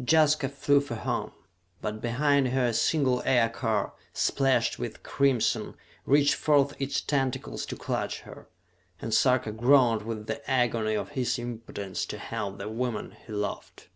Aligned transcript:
Jaska 0.00 0.48
flew 0.48 0.80
for 0.80 0.94
home; 0.94 1.32
but 1.82 2.00
behind 2.00 2.46
her 2.50 2.66
a 2.66 2.72
single 2.72 3.22
aircar, 3.24 3.92
splashed 4.12 4.78
with 4.78 5.02
crimson, 5.02 5.74
reached 6.06 6.34
forth 6.36 6.80
its 6.80 7.00
tentacles 7.00 7.66
to 7.66 7.74
clutch 7.76 8.20
her 8.20 8.46
and 9.02 9.12
Sarka 9.12 9.50
groaned 9.50 10.02
with 10.02 10.28
the 10.28 10.48
agony 10.48 10.94
of 10.94 11.08
his 11.18 11.40
impotence 11.40 12.04
to 12.06 12.18
help 12.18 12.58
the 12.58 12.68
woman 12.68 13.16
he 13.26 13.32
loved. 13.32 13.88